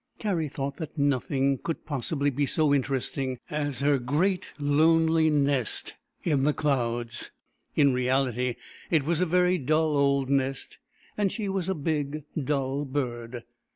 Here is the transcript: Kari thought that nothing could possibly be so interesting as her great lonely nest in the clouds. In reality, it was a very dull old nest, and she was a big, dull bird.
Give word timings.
Kari 0.17 0.47
thought 0.49 0.77
that 0.77 0.97
nothing 0.97 1.59
could 1.59 1.85
possibly 1.85 2.31
be 2.31 2.47
so 2.47 2.73
interesting 2.73 3.37
as 3.51 3.81
her 3.81 3.99
great 3.99 4.51
lonely 4.57 5.29
nest 5.29 5.93
in 6.23 6.41
the 6.43 6.53
clouds. 6.55 7.29
In 7.75 7.93
reality, 7.93 8.55
it 8.89 9.03
was 9.05 9.21
a 9.21 9.27
very 9.27 9.59
dull 9.59 9.95
old 9.95 10.27
nest, 10.27 10.79
and 11.19 11.31
she 11.31 11.47
was 11.47 11.69
a 11.69 11.75
big, 11.75 12.23
dull 12.43 12.83
bird. 12.83 13.43